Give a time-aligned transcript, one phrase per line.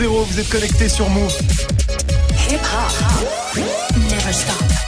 [0.00, 1.36] 100, vous êtes connecté sur Move.
[2.48, 3.60] Hip -hop.
[4.08, 4.80] Never stop.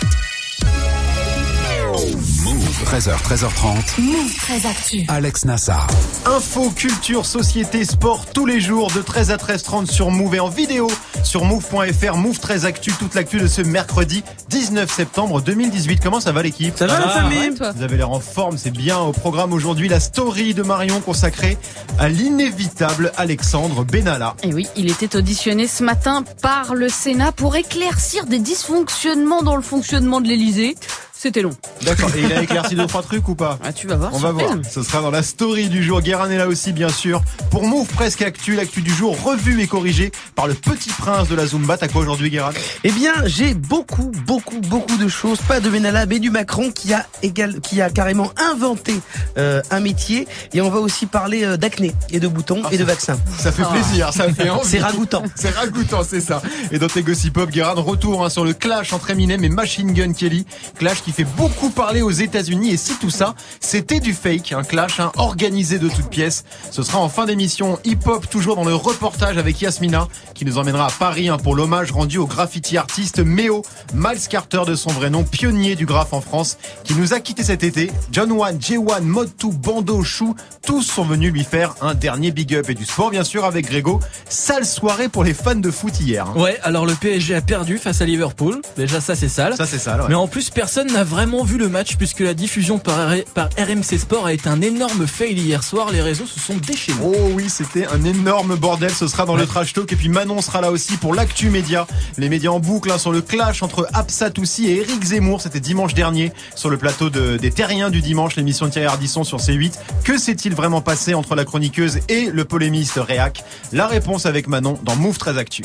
[2.93, 3.99] 13h, 13h30.
[3.99, 5.05] Move 13 Actu.
[5.09, 5.87] Alex Nassar.
[6.27, 10.49] Info, culture, société, sport, tous les jours de 13 à 13h30 sur Move et en
[10.49, 10.89] vidéo
[11.25, 12.17] sur move.fr.
[12.17, 16.01] Move 13 Actu, toute l'actu de ce mercredi 19 septembre 2018.
[16.03, 16.77] Comment ça va l'équipe?
[16.77, 18.99] Ça va la famille Vous avez l'air en forme, c'est bien.
[18.99, 21.57] Au programme aujourd'hui, la story de Marion consacrée
[21.99, 24.37] à l'inévitable Alexandre Benalla.
[24.43, 29.57] Et oui, il était auditionné ce matin par le Sénat pour éclaircir des dysfonctionnements dans
[29.57, 30.77] le fonctionnement de l'Elysée.
[31.23, 31.53] C'était long.
[31.83, 32.11] D'accord.
[32.17, 34.11] Et il a éclairci deux trois trucs ou pas Ah, tu vas voir.
[34.13, 34.57] On va voir.
[34.69, 36.01] Ce sera dans la story du jour.
[36.01, 37.23] Guérin est là aussi, bien sûr.
[37.49, 41.37] Pour Move Presque Actu, l'actu du jour revue et corrigée par le petit prince de
[41.37, 41.77] la Zumba.
[41.77, 42.51] T'as quoi aujourd'hui, Guérin?
[42.83, 45.39] Eh bien, j'ai beaucoup, beaucoup, beaucoup de choses.
[45.43, 48.95] Pas de Benalla, mais du Macron qui a égal, qui a carrément inventé
[49.39, 50.27] euh, un métier.
[50.55, 53.17] Et on va aussi parler euh, d'acné et de boutons et de vaccins.
[53.39, 54.69] Ça fait plaisir, ça fait envie.
[54.69, 55.23] C'est ragoûtant.
[55.37, 56.43] C'est ragoûtant, c'est ça.
[56.73, 59.93] Et dans tes gossip pop, Guérin, retour hein, sur le clash entre Eminem et Machine
[59.93, 60.47] Gun Kelly.
[60.79, 62.71] Clash qui fait beaucoup parler aux États-Unis.
[62.73, 66.45] Et si tout ça, c'était du fake, un clash hein, organisé de toutes pièces.
[66.71, 70.87] Ce sera en fin d'émission hip-hop, toujours dans le reportage avec Yasmina, qui nous emmènera
[70.87, 73.63] à Paris hein, pour l'hommage rendu au graffiti artiste Méo,
[73.95, 77.43] Miles Carter de son vrai nom, pionnier du graphe en France, qui nous a quitté
[77.45, 77.91] cet été.
[78.11, 82.69] John One, J1, Mod2, Bando, Chou, tous sont venus lui faire un dernier big up
[82.71, 84.01] et du sport bien sûr avec Grégo.
[84.29, 86.27] Sale soirée pour les fans de foot hier.
[86.27, 86.41] hein.
[86.41, 88.61] Ouais, alors le PSG a perdu face à Liverpool.
[88.77, 89.57] Déjà ça c'est sale.
[89.57, 90.07] Ça c'est ouais.
[90.09, 93.99] Mais en plus personne n'a vraiment vu le match puisque la diffusion par, par RMC
[93.99, 95.91] Sport a été un énorme fail hier soir.
[95.91, 96.99] Les réseaux se sont déchaînés.
[97.03, 98.91] Oh oui, c'était un énorme bordel.
[98.93, 99.93] Ce sera dans le trash talk.
[99.93, 101.87] Et puis Manon sera là aussi pour l'actu média.
[102.19, 105.41] Les médias en boucle hein, sur le clash entre Absatoussi et Eric Zemmour.
[105.41, 109.25] C'était dimanche dernier sur le plateau de- des Terriens du dimanche, l'émission de Thierry Ardisson
[109.25, 109.73] sur C8.
[110.05, 113.45] Que s'est-il vraiment passé entre la chroniqueuse et le polémiste Réac?
[113.73, 115.65] La réponse avec Manon dans Move 13 Actu.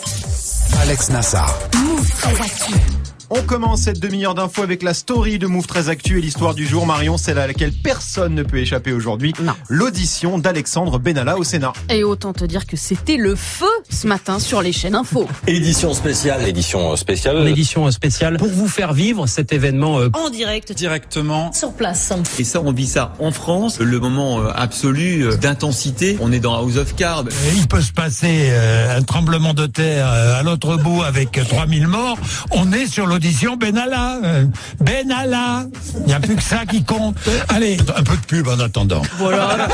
[0.82, 1.58] Alex Nassar.
[1.76, 2.74] Move 13 Actu.
[3.30, 6.66] On commence cette demi-heure d'infos avec la story de Move 13 Actu et l'histoire du
[6.66, 6.86] jour.
[6.86, 9.34] Marion, celle à laquelle personne ne peut échapper aujourd'hui.
[9.44, 9.52] Non.
[9.68, 11.74] L'audition d'Alexandre Benalla au Sénat.
[11.90, 15.28] Et autant te dire que c'était le feu ce matin sur les chaînes info.
[15.48, 16.48] Édition spéciale.
[16.48, 17.46] Édition spéciale.
[17.50, 21.52] édition spéciale pour vous faire vivre cet événement euh, en direct Directement.
[21.52, 22.14] sur place.
[22.40, 26.18] Et ça, on vit ça en France, le moment euh, absolu euh, d'intensité.
[26.22, 27.26] On est dans House of Cards.
[27.58, 31.44] Il peut se passer euh, un tremblement de terre euh, à l'autre bout avec euh,
[31.44, 32.18] 3000 morts.
[32.52, 34.20] On est sur l'audition Benalla.
[34.24, 34.46] euh,
[34.80, 35.66] Benalla.
[36.02, 37.16] Il n'y a plus que ça qui compte.
[37.50, 39.02] Allez, un peu de pub en attendant.
[39.18, 39.68] Voilà, un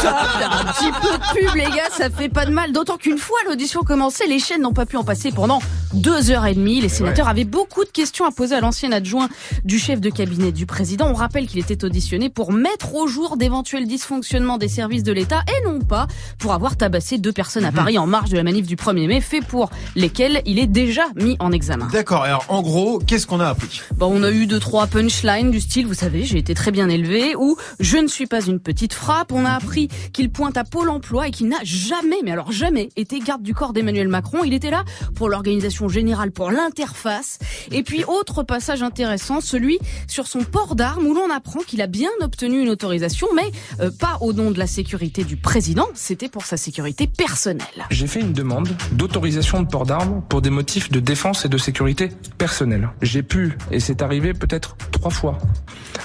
[0.71, 2.71] petit peu de pub, les gars, ça fait pas de mal.
[2.71, 5.59] D'autant qu'une fois l'audition commencée, les chaînes n'ont pas pu en passer pendant
[5.93, 6.79] deux heures et demie.
[6.79, 9.27] Les sénateurs avaient beaucoup de questions à poser à l'ancien adjoint
[9.65, 11.07] du chef de cabinet du président.
[11.09, 15.41] On rappelle qu'il était auditionné pour mettre au jour d'éventuels dysfonctionnements des services de l'État
[15.49, 16.07] et non pas
[16.39, 19.19] pour avoir tabassé deux personnes à Paris en marge de la manif du 1er mai,
[19.19, 21.89] fait pour lesquels il est déjà mis en examen.
[21.91, 22.23] D'accord.
[22.23, 25.59] Alors, en gros, qu'est-ce qu'on a appris Bon, on a eu deux trois punchlines du
[25.59, 28.93] style, vous savez, j'ai été très bien élevé, ou je ne suis pas une petite
[28.93, 29.31] frappe.
[29.31, 32.89] On a appris qu'il pointe à Pôle Emploi et qu'il n'a jamais, mais alors jamais,
[32.95, 34.43] été garde du corps d'Emmanuel Macron.
[34.43, 34.83] Il était là
[35.15, 37.39] pour l'organisation générale, pour l'interface.
[37.71, 41.87] Et puis autre passage intéressant, celui sur son port d'armes, où l'on apprend qu'il a
[41.87, 45.87] bien obtenu une autorisation, mais euh, pas au nom de la sécurité du président.
[45.93, 47.67] C'était pour sa sécurité personnelle.
[47.89, 51.57] J'ai fait une demande d'autorisation de port d'armes pour des motifs de défense et de
[51.57, 52.89] sécurité personnelle.
[53.01, 55.37] J'ai pu, et c'est arrivé peut-être trois fois,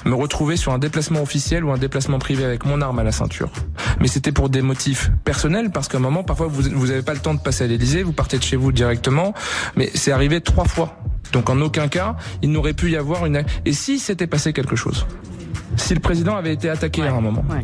[0.04, 3.12] me retrouver sur un déplacement officiel ou un déplacement privé avec mon arme à la
[3.12, 3.50] ceinture.
[4.00, 7.14] Mais c'était pour des motifs personnels parce qu'à un moment, parfois, vous vous avez pas
[7.14, 9.34] le temps de passer à l'Élysée, vous partez de chez vous directement.
[9.76, 10.98] Mais c'est arrivé trois fois.
[11.32, 13.44] Donc en aucun cas, il n'aurait pu y avoir une.
[13.64, 15.06] Et si s'était passé quelque chose?
[15.78, 17.44] Si le président avait été attaqué à un moment.
[17.50, 17.62] Ouais.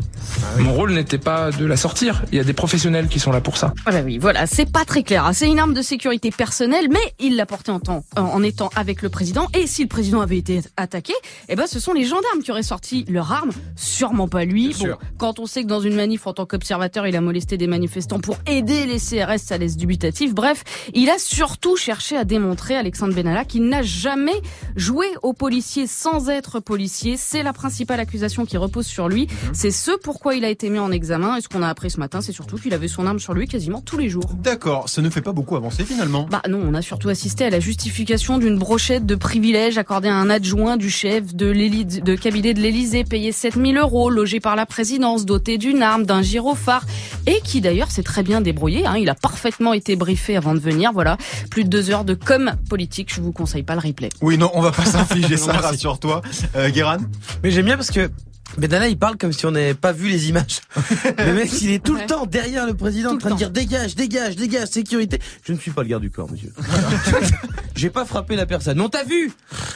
[0.63, 2.23] Mon rôle n'était pas de la sortir.
[2.31, 3.73] Il y a des professionnels qui sont là pour ça.
[3.85, 5.29] Ah bah oui, voilà, c'est pas très clair.
[5.33, 8.69] C'est une arme de sécurité personnelle, mais il l'a portée en, temps, en- en étant
[8.75, 9.47] avec le président.
[9.53, 11.13] Et si le président avait été attaqué,
[11.49, 14.69] eh ben ce sont les gendarmes qui auraient sorti leur arme, sûrement pas lui.
[14.69, 14.99] Bien Bon, sûr.
[15.17, 18.19] quand on sait que dans une manif, en tant qu'observateur, il a molesté des manifestants
[18.19, 20.33] pour aider les CRS, ça laisse dubitatif.
[20.33, 20.63] Bref,
[20.93, 24.39] il a surtout cherché à démontrer, Alexandre Benalla, qu'il n'a jamais
[24.75, 27.15] joué aux policiers sans être policier.
[27.17, 29.27] C'est la principale accusation qui repose sur lui.
[29.53, 31.37] C'est ce pourquoi il a été mis en examen.
[31.37, 33.47] Et ce qu'on a appris ce matin, c'est surtout qu'il avait son arme sur lui
[33.47, 34.29] quasiment tous les jours.
[34.41, 36.27] D'accord, ça ne fait pas beaucoup avancer finalement.
[36.29, 40.15] Bah non, on a surtout assisté à la justification d'une brochette de privilèges accordée à
[40.15, 44.65] un adjoint du chef de, de cabinet de l'Élysée, payé 7000 euros, logé par la
[44.65, 46.85] présidence, doté d'une arme, d'un gyrophare,
[47.27, 48.85] et qui d'ailleurs s'est très bien débrouillé.
[48.85, 50.91] Hein, il a parfaitement été briefé avant de venir.
[50.93, 51.17] Voilà,
[51.49, 53.13] plus de deux heures de com politique.
[53.13, 54.09] Je vous conseille pas le replay.
[54.21, 56.21] Oui, non, on va pas s'infliger ça, rassure-toi.
[56.55, 56.97] Euh, Guéran
[57.43, 58.09] Mais j'aime bien parce que
[58.57, 60.61] Benalla, il parle comme si on n'avait pas vu les images.
[61.17, 62.05] le mec, il est tout le Ouais.
[62.05, 65.19] temps derrière le président Tout en train le de dire dégage, dégage, dégage, sécurité.
[65.43, 66.53] Je ne suis pas le garde du corps, monsieur.
[67.75, 68.77] J'ai pas frappé la personne.
[68.77, 69.31] Mais on t'a vu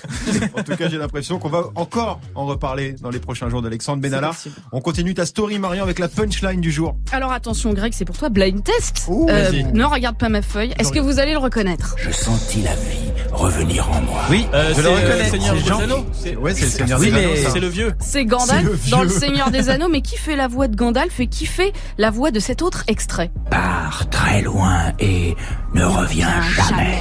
[0.58, 4.02] En tout cas, j'ai l'impression qu'on va encore en reparler dans les prochains jours d'Alexandre
[4.02, 4.32] Benalla.
[4.72, 6.96] On continue ta story, Marion, avec la punchline du jour.
[7.12, 9.04] Alors attention Greg, c'est pour toi blind test.
[9.10, 9.64] Ouh, vas-y.
[9.66, 10.74] ne regarde pas ma feuille.
[10.80, 14.22] Est-ce que vous allez le reconnaître Je sentis la vie revenir en moi.
[14.30, 15.30] Oui, Euh, je c'est le euh, reconnais.
[15.30, 17.94] Seigneur C'est Jean- Bolzano C'est Ouais, le Seigneur Oui, mais- c'est le vieux.
[18.00, 19.10] C'est Gandalf Le dans le.
[19.10, 22.32] Seigneur des Anneaux, mais qui fait la voix de Gandalf et qui fait la voix
[22.32, 23.32] de cet autre extrait?
[23.50, 25.36] Pars très loin et
[25.74, 27.00] ne reviens jamais.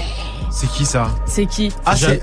[0.60, 2.20] C'est qui ça C'est qui Ah, c'est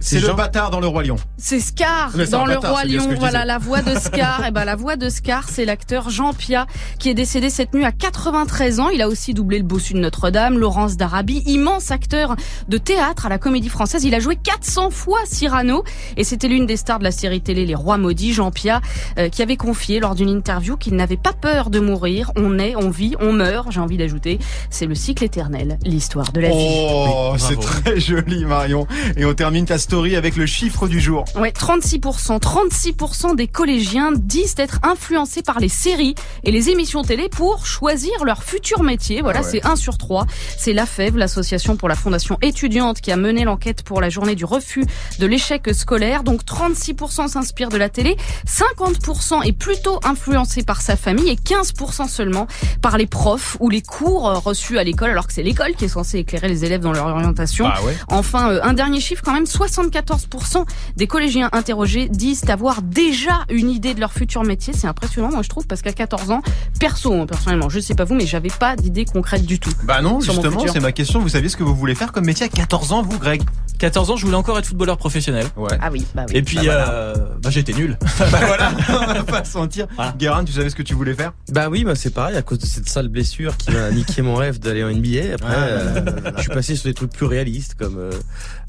[0.00, 1.14] c'est le bâtard dans le Roi Lion.
[1.36, 3.06] C'est Scar dans Le Roi Lion.
[3.16, 4.44] Voilà la voix de Scar.
[4.48, 6.66] et ben la voix de Scar, c'est l'acteur Jean Pia
[6.98, 8.88] qui est décédé cette nuit à 93 ans.
[8.88, 12.34] Il a aussi doublé le bossu de Notre-Dame, Laurence d'Arabie, immense acteur
[12.68, 14.02] de théâtre à la Comédie Française.
[14.02, 15.84] Il a joué 400 fois Cyrano
[16.16, 18.80] et c'était l'une des stars de la série télé Les Rois Maudits, Jean Pia,
[19.16, 22.32] euh, qui avait confié lors d'une interview qu'il n'avait pas peur de mourir.
[22.34, 23.70] On est, on vit, on meurt.
[23.70, 24.40] J'ai envie d'ajouter,
[24.70, 26.54] c'est le cycle éternel, l'histoire de la vie.
[26.58, 27.59] Oh, c'est.
[27.82, 28.86] très joli, Marion.
[29.16, 31.24] Et on termine ta story avec le chiffre du jour.
[31.36, 32.38] Ouais, 36%.
[32.40, 36.14] 36% des collégiens disent être influencés par les séries
[36.44, 39.20] et les émissions télé pour choisir leur futur métier.
[39.22, 39.48] Voilà, Ah ouais.
[39.62, 40.26] c'est 1 sur 3.
[40.58, 44.44] C'est l'AFEV, l'association pour la fondation étudiante, qui a mené l'enquête pour la journée du
[44.44, 44.84] refus
[45.18, 46.22] de l'échec scolaire.
[46.22, 48.16] Donc 36% s'inspirent de la télé,
[48.46, 52.46] 50% est plutôt influencé par sa famille et 15% seulement
[52.82, 55.88] par les profs ou les cours reçus à l'école, alors que c'est l'école qui est
[55.88, 57.39] censée éclairer les élèves dans leur orientation.
[57.68, 57.96] Bah ouais.
[58.08, 60.64] Enfin, euh, un dernier chiffre quand même, 74%
[60.96, 64.72] des collégiens interrogés disent avoir déjà une idée de leur futur métier.
[64.76, 66.42] C'est impressionnant, moi je trouve, parce qu'à 14 ans,
[66.78, 69.70] perso, hein, personnellement, je sais pas vous, mais j'avais pas d'idée concrète du tout.
[69.84, 71.20] Bah non, justement, c'est ma question.
[71.20, 73.42] Vous saviez ce que vous voulez faire comme métier à 14 ans, vous, Greg?
[73.78, 75.46] 14 ans, je voulais encore être footballeur professionnel.
[75.56, 75.70] Ouais.
[75.80, 76.36] Ah oui, bah oui.
[76.36, 76.90] Et puis, Bah voilà.
[76.90, 77.96] euh, bah, j'étais nul.
[78.18, 79.86] bah voilà, on va pas se mentir.
[79.96, 80.14] Voilà.
[80.18, 81.32] Guérin, tu savais ce que tu voulais faire?
[81.50, 84.34] Bah oui, bah c'est pareil, à cause de cette sale blessure qui m'a niqué mon
[84.34, 85.34] rêve d'aller en NBA.
[85.34, 86.04] Après, Ouais, euh,
[86.36, 88.10] je suis passé sur des trucs plus réalistes comme, euh,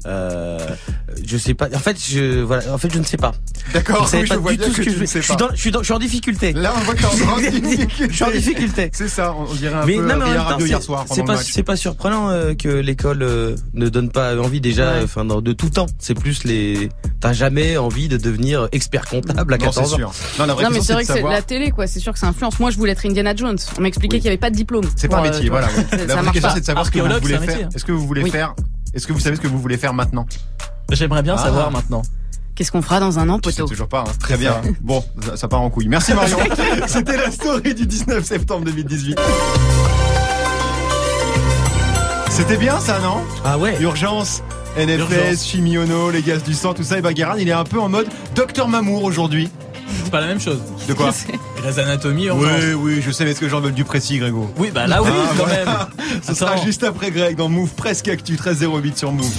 [0.06, 0.58] euh,
[1.24, 1.68] je sais pas.
[1.74, 3.32] En fait, je voilà, en fait, je ne sais pas.
[3.72, 5.06] D'accord, je oui, je pas vois du bien tout ce que que je ne veux.
[5.06, 5.46] sais Je suis pas.
[5.48, 6.52] dans, je suis dans, je suis en difficulté.
[6.52, 8.06] Là, on voit que t'es en difficulté.
[8.10, 8.90] Je suis en difficulté.
[8.92, 11.04] C'est ça, on dirait un Mais peu non, mais en Ria même hier c'est- soir
[11.10, 15.00] c'est pas, c'est pas surprenant euh, que l'école euh, ne donne pas envie déjà, Ouais.
[15.04, 15.86] enfin, de tout temps.
[15.98, 16.88] C'est plus les,
[17.20, 19.96] t'as jamais envie de devenir expert comptable à Non, c'est 14 ans.
[19.96, 20.12] sûr.
[20.38, 21.86] Non, la vraie Non mais question, c'est vrai de que c'est savoir- la télé quoi,
[21.86, 22.58] c'est sûr que ça influence.
[22.58, 23.58] Moi je voulais être Indiana Jones.
[23.78, 24.84] On m'expliquait qu'il n'y avait pas de diplôme.
[24.96, 25.68] C'est pas un euh, métier, vois, voilà.
[25.90, 27.56] ça- La vraie question, c'est de savoir ce que vous voulez c'est un faire.
[27.56, 27.66] métier.
[27.74, 28.30] Est-ce que vous voulez Oui.
[28.30, 28.51] faire
[28.94, 30.26] Est-ce que vous savez ce que vous voulez faire maintenant
[30.90, 31.42] J'aimerais bien Ah.
[31.44, 32.02] savoir maintenant.
[32.54, 34.00] Qu'est-ce qu'on fera dans un an, Je sais poteau toujours pas.
[34.06, 34.12] hein.
[34.20, 34.60] Très bien.
[34.82, 35.88] Bon, ça, ça part en couille.
[35.88, 36.36] Merci Marion.
[36.86, 39.18] C'était la story du 19 septembre 2018.
[42.30, 43.76] C'était bien ça, non Ah ouais.
[43.80, 44.42] Urgence.
[44.76, 45.44] NFS.
[45.44, 46.98] Chimiono, les gaz du sang, tout ça.
[46.98, 49.50] Et bah, Guérin, il est un peu en mode Docteur Mamour aujourd'hui.
[50.04, 50.60] C'est pas la même chose.
[50.88, 51.10] De quoi
[51.62, 52.30] Grey's Anatomy.
[52.30, 55.02] Oui, oui, je sais, mais est-ce que j'en veux du précis, Grégo Oui, bah là
[55.02, 55.64] oui, Ah, quand voilà.
[55.64, 56.20] même.
[56.26, 59.30] Ce sera juste après Greg dans Move Presque Actu 1308 sur Move.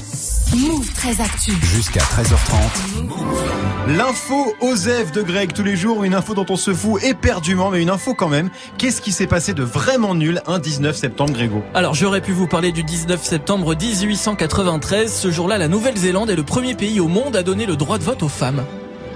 [0.55, 1.51] Move très actu.
[1.75, 3.97] Jusqu'à 13h30.
[3.97, 7.81] L'info Osef de Greg tous les jours, une info dont on se fout éperdument, mais
[7.81, 8.49] une info quand même.
[8.77, 12.47] Qu'est-ce qui s'est passé de vraiment nul un 19 septembre, Grégo Alors j'aurais pu vous
[12.47, 15.11] parler du 19 septembre 1893.
[15.13, 18.03] Ce jour-là, la Nouvelle-Zélande est le premier pays au monde à donner le droit de
[18.03, 18.63] vote aux femmes.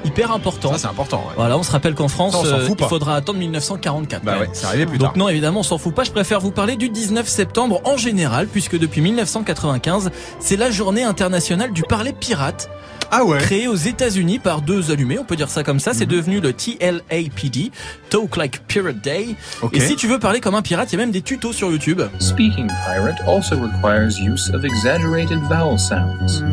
[0.07, 0.71] Hyper important.
[0.73, 1.33] Ça, c'est important, ouais.
[1.35, 4.23] Voilà, on se rappelle qu'en France, Ça, on s'en euh, fout il faudra attendre 1944.
[4.23, 4.49] Bah ouais, même.
[4.53, 5.17] c'est arrivé plus Donc tard.
[5.17, 6.03] non, évidemment, on s'en fout pas.
[6.03, 11.03] Je préfère vous parler du 19 septembre en général, puisque depuis 1995, c'est la journée
[11.03, 12.69] internationale du parler pirate,
[13.09, 15.17] Ah ouais créée aux États-Unis par deux allumés.
[15.19, 15.93] On peut dire ça comme ça.
[15.93, 16.11] C'est Mhm.
[16.11, 17.71] devenu le TLAPD,
[18.09, 19.35] Talk Like Pirate Day.
[19.73, 21.69] Et si tu veux parler comme un pirate, il y a même des tutos sur
[21.71, 22.01] YouTube.
[22.19, 26.43] Speaking pirate also requires use of exaggerated vowel sounds.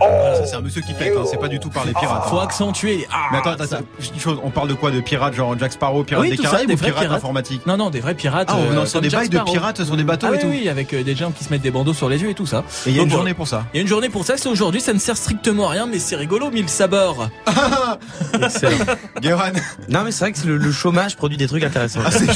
[0.00, 2.24] Voilà, ça, c'est un monsieur qui pète, hein, c'est pas du tout par les pirates.
[2.28, 2.44] Faut hein.
[2.44, 2.96] accentuer.
[2.98, 3.80] les- Ah, Mais attends, ça-
[4.14, 6.42] une chose, on parle de quoi De pirates genre Jack Sparrow, pirates Oui, des tout
[6.44, 7.16] ça, Caraïbes des ou pirates pirates.
[7.18, 8.48] informatiques Non, non, des vrais pirates.
[8.50, 10.48] Ah, on euh, sur des bails de pirates sur des bateaux Ah et oui, tout.
[10.48, 12.46] oui, avec euh, des gens qui se mettent des bandeaux sur les yeux et tout
[12.46, 12.64] ça.
[12.86, 13.64] Et il y a une journée pour ça.
[13.72, 15.86] Il y a une journée pour ça, c'est aujourd'hui, ça ne sert strictement à rien,
[15.86, 17.28] mais c'est rigolo, mille sabords.
[18.42, 18.76] Excellent.
[19.20, 19.50] Guérin,
[19.88, 22.00] Non, mais c'est vrai que le, le chômage produit des trucs intéressants.
[22.04, 22.26] ah, c'est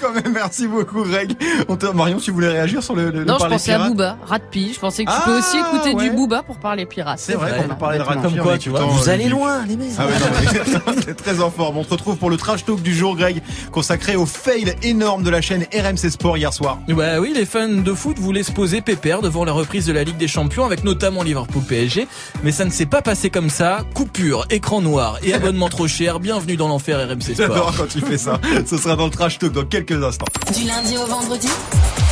[0.00, 1.32] quand même, merci beaucoup Greg.
[1.94, 4.72] Marion, tu voulais réagir sur le, Non, je pensais à Booba, rat de pie.
[4.74, 7.20] Je pensais que tu Ah, peux aussi écouter du Booba pour parler pirate.
[7.20, 8.80] C'est vrai qu'on peut parler de radio Comme quoi, tu vois.
[8.80, 9.88] Vous euh, allez loin, les mecs.
[9.98, 10.06] Ah
[11.04, 11.78] c'est très en forme.
[11.78, 15.30] On te retrouve pour le trash talk du jour, Greg, consacré au fail énorme de
[15.30, 16.78] la chaîne RMC Sport hier soir.
[16.88, 20.04] Bah oui, les fans de foot voulaient se poser pépère devant la reprise de la
[20.04, 22.06] Ligue des Champions avec notamment Liverpool PSG,
[22.42, 23.84] mais ça ne s'est pas passé comme ça.
[23.94, 26.20] Coupure, écran noir et abonnement trop cher.
[26.20, 27.36] Bienvenue dans l'enfer RMC Sport.
[27.36, 28.40] J'adore quand tu fais ça.
[28.66, 30.26] Ce sera dans le trash talk dans quelques instants.
[30.54, 31.48] Du lundi au vendredi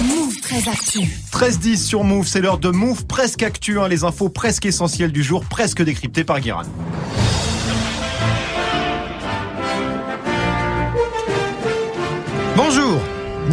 [0.03, 1.01] Move 13 Actu.
[1.31, 5.23] 13-10 sur Move, c'est l'heure de Move presque actu, hein, les infos presque essentielles du
[5.23, 6.63] jour, presque décryptées par Guérin.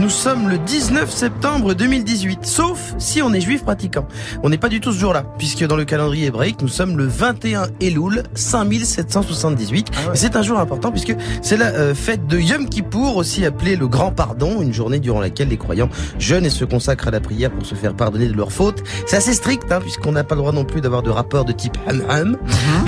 [0.07, 4.07] Nous sommes le 19 septembre 2018, sauf si on est juif pratiquant.
[4.41, 7.05] On n'est pas du tout ce jour-là, puisque dans le calendrier hébraïque, nous sommes le
[7.05, 9.87] 21 Elul 5778.
[9.91, 10.15] Ah ouais.
[10.15, 13.89] C'est un jour important puisque c'est la euh, fête de Yom Kippour, aussi appelée le
[13.89, 17.51] Grand Pardon, une journée durant laquelle les croyants jeûnent et se consacrent à la prière
[17.51, 18.83] pour se faire pardonner de leurs fautes.
[19.07, 21.51] C'est assez strict, hein, puisqu'on n'a pas le droit non plus d'avoir de rapport de
[21.51, 22.37] type ham-ham.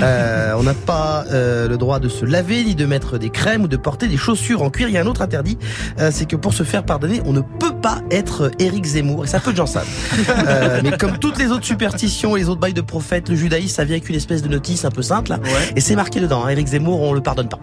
[0.00, 3.64] Euh, on n'a pas euh, le droit de se laver, ni de mettre des crèmes
[3.64, 4.88] ou de porter des chaussures en cuir.
[4.88, 5.58] Il y a un autre interdit,
[6.10, 9.24] c'est que pour se faire pardonner, on ne peut pas être Éric Zemmour.
[9.24, 9.88] Et ça peu de gens savent.
[10.28, 13.74] Euh, mais comme toutes les autres superstitions et les autres bails de prophètes, le judaïsme,
[13.74, 15.32] ça vient avec une espèce de notice un peu simple.
[15.32, 15.72] Ouais.
[15.76, 16.44] Et c'est marqué dedans.
[16.44, 17.58] hein, Éric Zemmour, on le pardonne pas.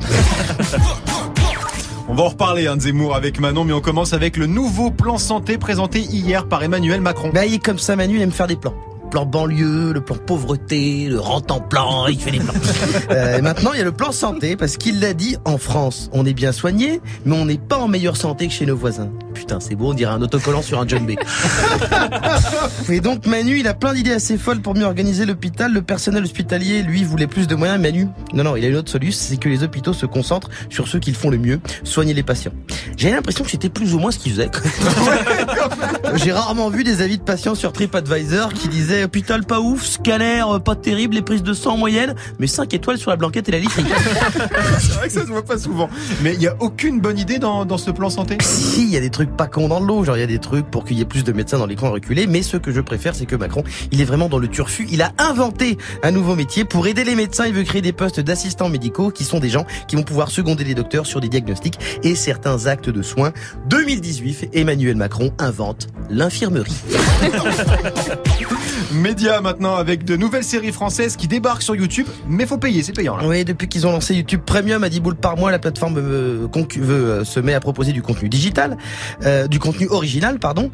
[2.10, 4.92] On va en reparler hein, de Zemmour avec Manon, mais on commence avec le nouveau
[4.92, 7.32] plan santé présenté hier par Emmanuel Macron.
[7.34, 8.74] Bah, il est comme ça, Manu, il aime faire des plans.
[9.12, 12.54] Plan banlieue, le plan pauvreté, le rent en plan, il fait des plans.
[13.10, 16.26] Euh, maintenant, il y a le plan santé, parce qu'il l'a dit, en France, on
[16.26, 19.10] est bien soigné, mais on n'est pas en meilleure santé que chez nos voisins.
[19.34, 21.12] Putain, c'est beau, on dirait un autocollant sur un John B.
[22.90, 25.72] Et donc, Manu, il a plein d'idées assez folles pour mieux organiser l'hôpital.
[25.72, 27.80] Le personnel hospitalier, lui, voulait plus de moyens.
[27.80, 30.88] Manu, non, non, il a une autre solution, c'est que les hôpitaux se concentrent sur
[30.88, 32.54] ceux qui le font le mieux, soigner les patients.
[32.98, 34.50] J'ai l'impression que c'était plus ou moins ce qu'il faisait.
[36.16, 40.44] J'ai rarement vu des avis de patients sur TripAdvisor qui disaient hôpital pas ouf, scanner
[40.48, 43.50] euh, pas terrible, les prises de sang en moyenne, mais 5 étoiles sur la blanquette
[43.50, 43.84] et la literie.
[44.80, 45.90] C'est vrai que ça se voit pas souvent.
[46.22, 48.38] Mais il y a aucune bonne idée dans, dans ce plan santé?
[48.42, 50.28] Si, il y a des trucs pas cons dans le lot, genre il y a
[50.28, 52.58] des trucs pour qu'il y ait plus de médecins dans les coins reculés, mais ce
[52.58, 54.88] que je préfère, c'est que Macron, il est vraiment dans le turfu.
[54.92, 57.46] Il a inventé un nouveau métier pour aider les médecins.
[57.46, 60.64] Il veut créer des postes d'assistants médicaux qui sont des gens qui vont pouvoir seconder
[60.64, 63.32] les docteurs sur des diagnostics et certains actes de soins.
[63.68, 66.76] 2018, Emmanuel Macron invente l'infirmerie.
[68.92, 72.94] Média maintenant avec de nouvelles séries françaises qui débarquent sur YouTube, mais faut payer, c'est
[72.94, 73.28] payant là.
[73.28, 76.48] Oui, depuis qu'ils ont lancé YouTube Premium à 10 boules par mois, la plateforme euh,
[76.78, 78.78] veut, euh, se met à proposer du contenu digital,
[79.26, 80.72] euh, du contenu original, pardon.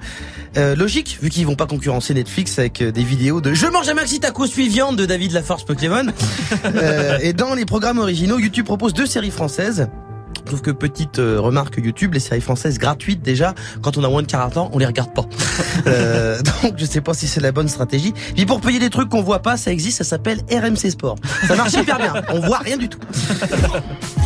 [0.58, 3.96] Euh, logique, vu qu'ils vont pas concurrencer Netflix avec des vidéos de Je mange un
[3.96, 6.06] maxi taco suis viande de David Laforce Pokémon.
[6.66, 9.88] Euh, et dans les programmes originaux, YouTube propose deux séries françaises.
[10.38, 14.10] Je trouve que petite euh, remarque YouTube, les séries françaises gratuites déjà, quand on a
[14.10, 15.26] moins de 40 ans, on les regarde pas.
[15.86, 18.14] Euh, donc je sais pas si c'est la bonne stratégie.
[18.36, 21.16] Puis pour payer des trucs qu'on voit pas, ça existe, ça s'appelle RMC Sport.
[21.48, 22.14] Ça marche hyper bien.
[22.30, 23.00] On voit rien du tout.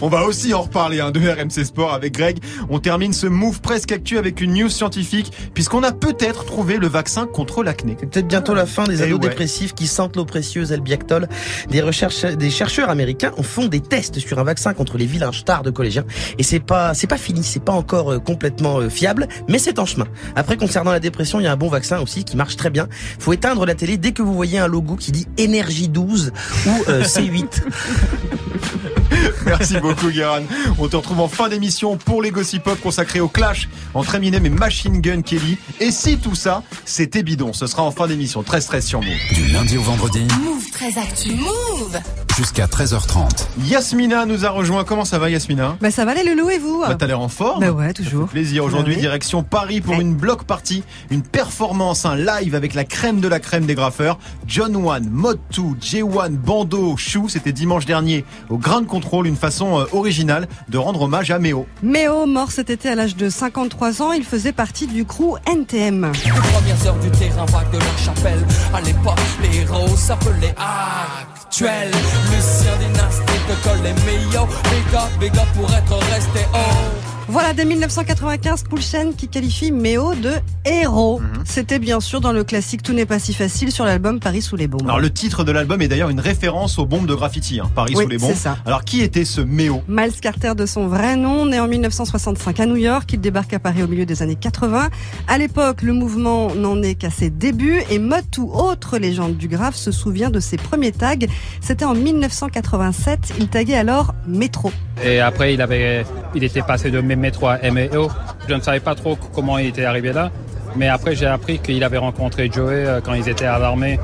[0.00, 2.38] On va aussi en reparler hein, de RMC Sport avec Greg.
[2.70, 6.86] On termine ce move presque actu avec une news scientifique, puisqu'on a peut-être trouvé le
[6.88, 7.96] vaccin contre l'acné.
[8.00, 9.28] C'est peut-être bientôt la fin des Eh ados ouais.
[9.28, 11.28] dépressifs qui sentent l'eau précieuse Albiactol.
[11.70, 15.62] Des recherches, des chercheurs américains font des tests sur un vaccin contre les vilains stars
[15.62, 16.04] de collégiens.
[16.38, 19.78] Et c'est pas, c'est pas fini, c'est pas encore euh, complètement euh, fiable, mais c'est
[19.78, 20.06] en chemin.
[20.36, 22.88] Après, concernant la dépression, il y a un bon vaccin aussi qui marche très bien.
[23.18, 26.32] Faut éteindre la télé dès que vous voyez un logo qui dit énergie 12
[26.66, 27.62] ou euh, C8.
[29.46, 30.42] Merci beaucoup Guérin.
[30.78, 34.46] On te retrouve en fin d'émission pour les Gossip Pop consacrés au clash entre Eminem
[34.46, 35.58] et Machine Gun Kelly.
[35.80, 38.42] Et si tout ça, c'était bidon, ce sera en fin d'émission.
[38.42, 39.34] 13-13 sur Move.
[39.34, 41.34] Du lundi au vendredi Move 13 Actu.
[41.34, 42.00] Move
[42.36, 43.46] jusqu'à 13h30.
[43.64, 44.84] Yasmina nous a rejoint.
[44.84, 45.76] Comment ça va Yasmina?
[45.80, 48.28] Bah ça va les loulous et vous bah, T'as l'air en forme Bah ouais, toujours.
[48.28, 48.64] Plaisir.
[48.64, 53.28] Aujourd'hui, direction Paris pour une block party, une performance, un live avec la crème de
[53.28, 54.18] la crème des graffeurs.
[54.46, 57.28] John One, Mod 2, J1, Bando, Chou.
[57.28, 61.66] C'était dimanche dernier au Grand Control, une façon euh, originale de rendre hommage à Méo.
[61.82, 66.12] Méo, mort cet été à l'âge de 53 ans, il faisait partie du crew NTM.
[66.24, 68.44] Les premières heures du terrain vague de la chapelle.
[68.74, 71.90] À l'époque, les héros s'appelaient actuels.
[72.30, 74.46] Lucien Dynastie te colle les meilleurs.
[74.46, 77.01] Big up, big up pour être resté haut.
[77.28, 80.32] Voilà, dès 1995, Cool Chain qui qualifie Méo de
[80.64, 81.20] héros.
[81.20, 81.42] Mhm.
[81.44, 84.56] C'était bien sûr dans le classique Tout n'est pas si facile sur l'album Paris sous
[84.56, 84.82] les bombes.
[84.84, 87.94] Alors le titre de l'album est d'ailleurs une référence aux bombes de graffiti, hein, Paris
[87.96, 88.30] Oui, sous les bombes.
[88.32, 88.58] c'est ça.
[88.66, 89.82] Alors qui était ce Méo?
[89.88, 93.58] Miles Carter de son vrai nom, né en 1965 à New York, il débarque à
[93.58, 94.88] Paris au milieu des années 80.
[95.28, 99.48] À l'époque, le mouvement n'en est qu'à ses débuts et Mode ou autre légende du
[99.48, 101.14] graphe se souvient de ses premiers tags.
[101.60, 104.72] C'était en 1987, il taguait alors Métro.
[105.04, 108.10] Et après, il, avait, il était passé de métro à MEO.
[108.48, 110.30] Je ne savais pas trop comment il était arrivé là.
[110.76, 114.00] Mais après, j'ai appris qu'il avait rencontré Joey euh, quand ils étaient à l'armée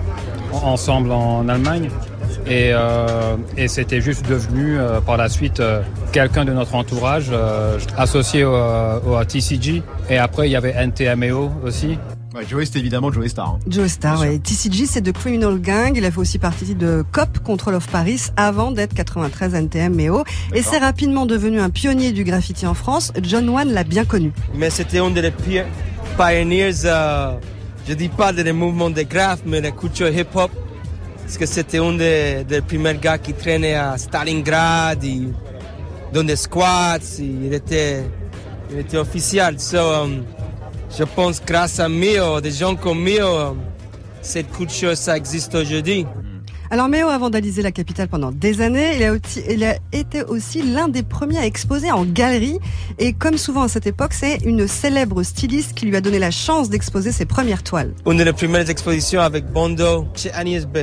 [0.52, 1.88] en- ensemble en Allemagne.
[2.46, 3.36] Et, euh,
[3.66, 5.62] c'était juste devenu euh, par la suite
[6.12, 7.30] quelqu'un de notre entourage
[7.96, 9.82] associé au, au TCG.
[10.10, 11.98] Et après, il y avait NTMEO aussi.
[12.38, 13.48] Ouais, Joey, c'était évidemment Joey Star.
[13.48, 13.58] hein.
[13.66, 14.38] Joe Star, ouais.
[14.38, 15.96] TCG, c'est de Criminal Gang.
[15.96, 20.22] Il a fait aussi partie de COP, Control of Paris, avant d'être 93 NTM MEO.
[20.54, 23.12] Et c'est rapidement devenu un pionnier du graffiti en France.
[23.22, 24.30] John Wan l'a bien connu.
[24.54, 25.62] Mais c'était un des pi-
[26.16, 27.32] pioneers, euh,
[27.88, 30.52] je dis pas des mouvements de graph, mais de culture hip-hop.
[31.24, 35.32] Parce que c'était un des, des premiers gars qui traînait à Stalingrad, il-
[36.12, 38.04] dans des squats, il était,
[38.70, 39.58] il était officiel.
[39.58, 40.22] So, um,
[40.96, 43.56] je pense grâce à Mio, des gens comme Mio,
[44.22, 46.06] cette culture, ça existe aujourd'hui.
[46.70, 48.96] Alors Méo a vandalisé la capitale pendant des années.
[48.96, 52.58] Il a, aussi- il a été aussi l'un des premiers à exposer en galerie.
[52.98, 56.30] Et comme souvent à cette époque, c'est une célèbre styliste qui lui a donné la
[56.30, 57.94] chance d'exposer ses premières toiles.
[58.06, 60.78] Une des premières expositions avec Bondo chez Agnès B.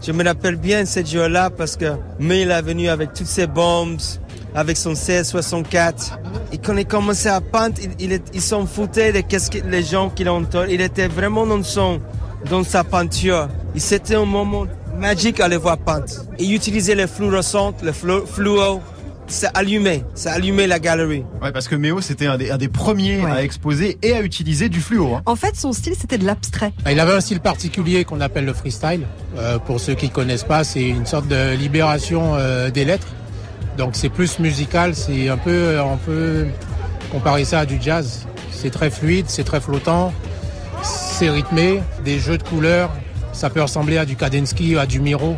[0.00, 3.98] Je me rappelle bien ce jour-là parce que il est venu avec toutes ses bombes,
[4.56, 6.18] avec son 1664.
[6.52, 9.58] Et quand il commençait à peindre, il, il, est- il s'en foutait de qu'est-ce que
[9.66, 10.66] les gens qui l'entourent.
[10.68, 12.00] Il était vraiment dans son,
[12.50, 13.48] dans sa peinture.
[13.74, 14.66] Et c'était un moment
[14.98, 16.06] magique à le voir peindre.
[16.38, 18.80] Il utilisait les fluorescentes, le flu- fluo.
[19.28, 21.24] Ça allumait, ça allumait la galerie.
[21.42, 24.68] Ouais, parce que Méo, c'était un des, un des premiers à exposer et à utiliser
[24.68, 25.16] du fluo.
[25.16, 25.22] hein.
[25.26, 26.72] En fait, son style, c'était de l'abstrait.
[26.88, 29.00] Il avait un style particulier qu'on appelle le freestyle.
[29.36, 33.08] Euh, pour ceux qui connaissent pas, c'est une sorte de libération euh, des lettres.
[33.76, 36.46] Donc c'est plus musical, c'est un peu, on peut
[37.12, 38.26] comparer ça à du jazz.
[38.50, 40.12] C'est très fluide, c'est très flottant,
[40.82, 42.90] c'est rythmé, des jeux de couleurs.
[43.32, 45.36] Ça peut ressembler à du Kadensky, à du Miro.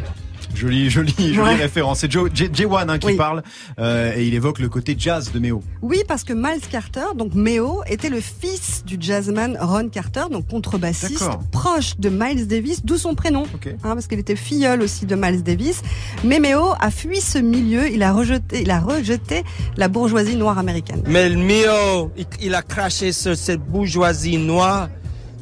[0.58, 1.54] Joli, joli, joli Ouais.
[1.54, 2.00] référence.
[2.00, 3.16] C'est Joe- J- J1 hein, qui Oui.
[3.16, 3.42] parle
[3.78, 5.62] euh, et il évoque le côté jazz de Méo.
[5.82, 10.48] Oui, parce que Miles Carter, donc Méo, était le fils du jazzman Ron Carter, donc
[10.48, 15.14] contrebassiste, proche de Miles Davis, d'où son prénom, hein, parce qu'il était filleul aussi de
[15.14, 15.82] Miles Davis.
[16.24, 19.44] Mais Méo a fui ce milieu, il a rejeté, il a rejeté
[19.76, 21.02] la bourgeoisie noire américaine.
[21.06, 24.88] Mais il, il a craché sur cette bourgeoisie noire.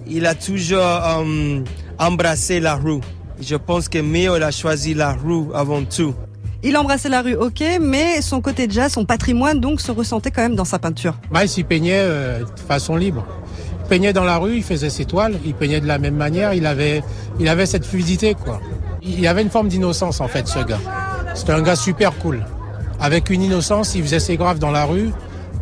[0.08, 1.60] Il a toujours euh,
[1.98, 3.00] embrassé la rue.
[3.40, 6.14] Je pense que Mio, il a choisi la rue avant tout.
[6.62, 10.42] Il embrassait la rue, ok, mais son côté jazz, son patrimoine, donc, se ressentait quand
[10.42, 11.14] même dans sa peinture.
[11.30, 13.24] Miles, il peignait euh, de façon libre.
[13.84, 16.54] Il peignait dans la rue, il faisait ses toiles, il peignait de la même manière,
[16.54, 17.02] il avait,
[17.38, 18.60] il avait cette fluidité, quoi.
[19.02, 20.80] Il avait une forme d'innocence, en fait, ce gars.
[21.34, 22.44] C'était un gars super cool.
[22.98, 25.10] Avec une innocence, il faisait ses graphes dans la rue,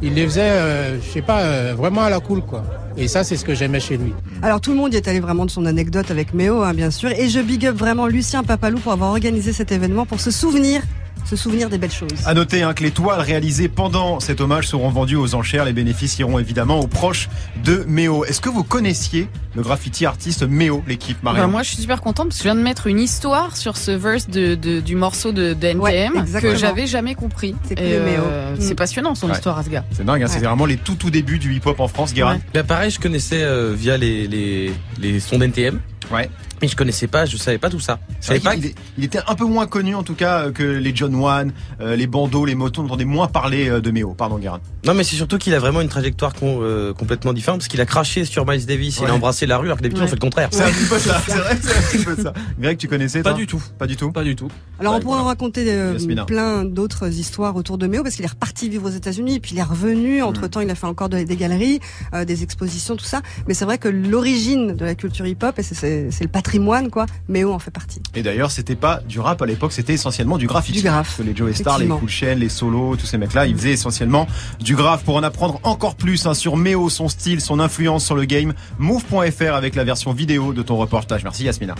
[0.00, 2.62] il les faisait, euh, je sais pas, euh, vraiment à la cool, quoi.
[2.96, 4.12] Et ça, c'est ce que j'aimais chez lui.
[4.42, 6.90] Alors tout le monde y est allé vraiment de son anecdote avec Méo, hein, bien
[6.90, 10.30] sûr, et je big up vraiment Lucien Papalou pour avoir organisé cet événement, pour se
[10.30, 10.82] souvenir,
[11.24, 12.10] se souvenir des belles choses.
[12.26, 15.64] À noter hein, que les toiles réalisées pendant cet hommage seront vendues aux enchères.
[15.64, 17.28] Les bénéfices iront évidemment aux proches
[17.64, 18.24] de Méo.
[18.24, 22.00] Est-ce que vous connaissiez le graffiti artiste Méo, l'équipe Marion Bah, moi, je suis super
[22.02, 24.96] contente parce que je viens de mettre une histoire sur ce verse de, de- du
[24.96, 27.54] morceau de, de NTM que j'avais jamais compris.
[27.68, 28.60] C'est euh, Mm.
[28.60, 29.34] C'est passionnant son Ouais.
[29.34, 29.84] histoire à ce gars.
[29.92, 30.38] C'est dingue, hein, Ouais.
[30.40, 32.38] vraiment les tout tout débuts du hip-hop en France, Guérin.
[32.52, 35.80] Ben pareil, je connaissais euh, via les, les, les sons d'NTM.
[36.12, 36.28] Ouais.
[36.62, 37.98] Mais je connaissais pas, je savais pas tout ça.
[38.20, 41.14] Je savais pas il était un peu moins connu en tout cas que les John
[41.14, 42.82] Wan, euh, les bandeaux, les motos.
[42.82, 44.14] On entendait moins parler euh, de Méo.
[44.14, 44.60] Pardon, Guérin.
[44.86, 47.80] Non, mais c'est surtout qu'il a vraiment une trajectoire con- euh, complètement différente parce qu'il
[47.80, 50.06] a craché sur Miles Davis, il a embrassé la rue alors que d'habitude Ouais.
[50.06, 50.48] on fait le contraire.
[50.52, 52.32] C'est un petit peu ça, c'est vrai, c'est un petit peu ça.
[52.58, 53.62] Greg, tu connaissais Pas du tout.
[53.78, 54.12] Pas du tout.
[54.12, 54.48] Pas du tout.
[54.78, 58.28] Alors on pourrait en raconter euh, plein d'autres histoires autour de Méo parce qu'il est
[58.28, 60.20] reparti vivre aux États-Unis puis il est revenu.
[60.20, 60.24] Mm.
[60.24, 61.80] Entre temps, il a fait encore de- des galeries,
[62.14, 63.20] euh, des expositions, tout ça.
[63.48, 65.74] Mais c'est vrai que l'origine de la culture hip-hop et c'est-
[66.10, 67.06] c'est le patrimoine quoi.
[67.28, 68.00] Méo en fait partie.
[68.14, 70.82] Et d'ailleurs, c'était pas du rap à l'époque, c'était essentiellement du graffiti.
[70.82, 71.86] Du que les Joe Star, les.
[71.86, 74.26] Cool Chain, les solos, tous ces mecs-là, ils faisaient essentiellement
[74.60, 75.04] du graphe.
[75.04, 78.54] Pour en apprendre encore plus hein, sur Méo, son style, son influence sur le game,
[78.78, 81.24] move.fr avec la version vidéo de ton reportage.
[81.24, 81.74] Merci Yasmina.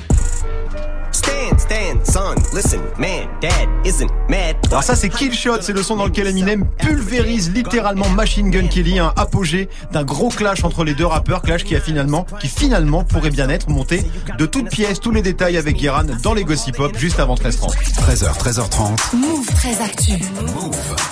[4.68, 8.98] Alors ça c'est Killshot, c'est le son dans lequel Eminem pulvérise littéralement Machine Gun Kelly,
[8.98, 13.04] un apogée d'un gros clash entre les deux rappeurs, clash qui a finalement, qui finalement
[13.04, 14.02] pourrait bien être monté
[14.38, 17.72] de toutes pièces, tous les détails avec Guéran dans les Gossip Pop juste avant 13h30.
[18.08, 19.16] 13h, 13h30.
[19.16, 20.12] Move très actu.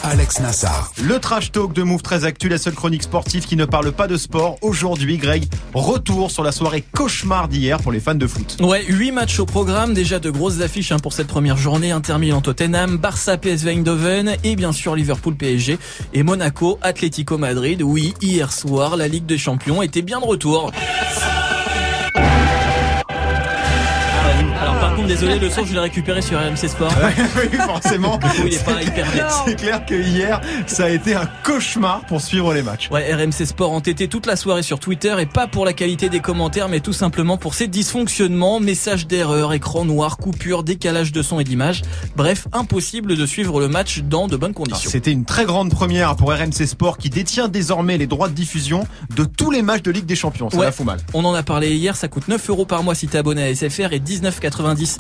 [0.05, 0.93] Alex Nassar.
[1.03, 4.09] Le trash talk de Move très actu, la seule chronique sportive qui ne parle pas
[4.09, 4.57] de sport.
[4.63, 8.57] Aujourd'hui, Greg, retour sur la soirée cauchemar d'hier pour les fans de foot.
[8.61, 11.91] Ouais, 8 matchs au programme, déjà de grosses affiches hein, pour cette première journée.
[11.91, 15.79] Inter Milan Tottenham, Barça PSV Eindhoven et bien sûr Liverpool PSG
[16.15, 17.83] et Monaco Atlético Madrid.
[17.83, 20.73] Oui, hier soir, la Ligue des Champions était bien de retour.
[25.07, 26.93] Désolé, le son, je l'ai récupéré sur RMC Sport.
[27.37, 28.19] oui, forcément.
[28.19, 29.25] Du coup, il est pas hyper net.
[29.47, 32.89] C'est clair que hier, ça a été un cauchemar pour suivre les matchs.
[32.91, 36.21] Ouais, RMC Sport entêté toute la soirée sur Twitter et pas pour la qualité des
[36.21, 41.41] commentaires, mais tout simplement pour ses dysfonctionnements, messages d'erreur, écran noir, coupure, décalage de son
[41.41, 41.83] et d'image.
[42.17, 44.91] Bref, impossible de suivre le match dans de bonnes conditions.
[44.91, 48.87] C'était une très grande première pour RMC Sport qui détient désormais les droits de diffusion
[49.15, 50.49] de tous les matchs de Ligue des Champions.
[50.51, 50.65] Ça Ouais.
[50.67, 50.99] la fout mal.
[51.13, 53.55] On en a parlé hier, ça coûte 9 euros par mois si t'es abonné à
[53.55, 54.92] SFR et 19,90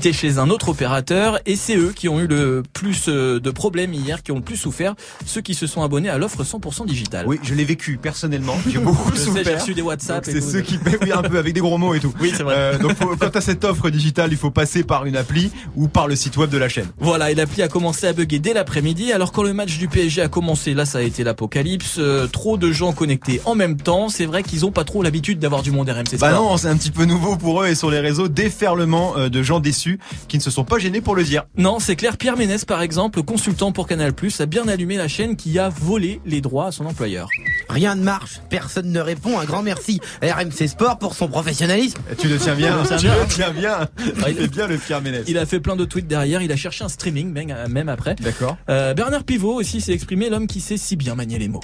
[0.00, 1.38] t'es chez un autre opérateur.
[1.46, 4.42] Et c'est eux qui ont eu le plus euh, de problèmes hier, qui ont le
[4.42, 4.94] plus souffert,
[5.26, 7.26] ceux qui se sont abonnés à l'offre 100% digital.
[7.26, 8.56] Oui, je l'ai vécu personnellement.
[8.68, 9.44] J'ai beaucoup souffert.
[9.44, 11.94] j'ai reçu des WhatsApp C'est ceux qui paient oui, un peu avec des gros mots
[11.94, 12.12] et tout.
[12.20, 12.54] Oui, c'est vrai.
[12.56, 15.88] Euh, donc faut- quand t'as cette offre digitale, il faut passer par une appli ou
[15.88, 16.86] par le site web de la chaîne.
[16.98, 19.12] Voilà, et l'appli a commencé à bugger dès l'après-midi.
[19.12, 21.96] Alors quand le match du PSG a commencé, là ça a été l'apocalypse.
[21.98, 24.08] Euh, trop de gens connectés en même temps.
[24.08, 26.18] C'est vrai qu'ils ont pas trop l'habitude d'avoir du monde RMC.
[26.20, 29.28] Bah non, c'est un petit peu nouveau pour eux et sur les réseaux, déferlement euh,
[29.32, 31.44] de gens déçus qui ne se sont pas gênés pour le dire.
[31.56, 32.16] Non, c'est clair.
[32.16, 36.20] Pierre Ménès, par exemple, consultant pour Canal+, a bien allumé la chaîne qui a volé
[36.24, 37.28] les droits à son employeur.
[37.68, 39.38] Rien ne marche, personne ne répond.
[39.40, 41.98] Un grand merci à RMC Sport pour son professionnalisme.
[42.18, 43.88] Tu le tiens bien, Tu le tiens bien.
[44.28, 45.24] Il fait bien le Pierre Ménès.
[45.26, 46.42] Il a fait plein de tweets derrière.
[46.42, 48.14] Il a cherché un streaming même, même après.
[48.16, 48.56] D'accord.
[48.68, 51.60] Euh, Bernard Pivot aussi s'est exprimé, l'homme qui sait si bien manier les mots.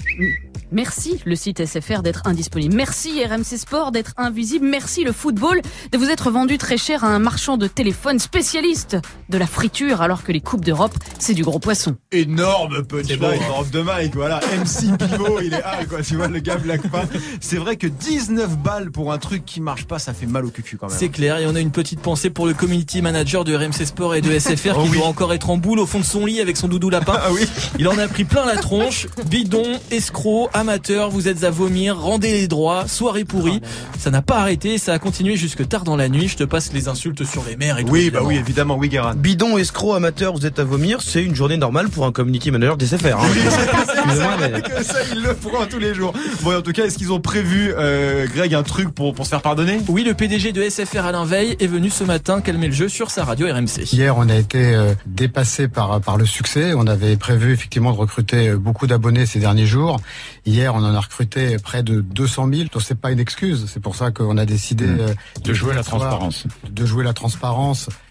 [0.71, 2.75] Merci le site SFR d'être indisponible.
[2.75, 4.67] Merci RMC Sport d'être invisible.
[4.67, 5.61] Merci le football
[5.93, 8.97] de vous être vendu très cher à un marchand de téléphone spécialiste
[9.29, 11.97] de la friture alors que les coupes d'Europe c'est du gros poisson.
[12.13, 13.37] Énorme punchline beau, hein.
[13.49, 14.41] Europe de Mike, voilà.
[14.41, 16.03] MC Pivot, il est quoi.
[16.03, 17.05] Tu vois, le gars blague pas.
[17.41, 20.51] C'est vrai que 19 balles pour un truc qui marche pas, ça fait mal au
[20.51, 20.97] cucu quand même.
[20.99, 24.15] C'est clair, et on a une petite pensée pour le community manager de RMC Sport
[24.15, 24.99] et de SFR Oh qui oui.
[24.99, 27.17] doit encore être en boule au fond de son lit avec son doudou lapin.
[27.21, 27.47] Ah oui.
[27.79, 29.07] Il en a pris plein la tronche.
[29.27, 33.61] Bidon, escroc, amateur, vous êtes à vomir, rendez les droits, soirée pourrie.
[33.99, 36.29] Ça n'a pas arrêté, ça a continué jusque tard dans la nuit.
[36.29, 37.91] Je te passe les insultes sur et tout.
[37.91, 38.27] Oui, bah évidemment.
[38.27, 39.15] oui, évidemment, oui, Guérin.
[39.15, 42.77] Bidon, escroc, amateur, vous êtes à vomir, c'est une journée normale pour un community manager
[42.77, 43.19] des SFR.
[43.19, 43.29] Hein.
[44.83, 46.13] Ça, ils le feront tous les jours.
[46.43, 49.31] Bon, en tout cas, est-ce qu'ils ont prévu, euh, Greg, un truc pour, pour se
[49.31, 49.79] faire pardonner?
[49.89, 53.11] Oui, le PDG de SFR Alain Veil est venu ce matin calmer le jeu sur
[53.11, 53.93] sa radio RMC.
[53.93, 56.73] Hier, on a été euh, dépassé par par le succès.
[56.75, 60.01] On avait prévu effectivement de recruter euh, beaucoup d'abonnés ces derniers jours.
[60.47, 62.63] Hier, on en a recruté près de 200 000.
[62.73, 63.67] Donc c'est pas une excuse.
[63.73, 65.01] C'est pour ça qu'on a décidé Mmh.
[65.01, 66.45] euh, De jouer la transparence.
[66.71, 67.38] de jouer la transparence.